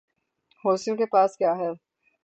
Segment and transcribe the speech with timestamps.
[0.65, 1.69] حوثیوں کے پاس کیا ہے؟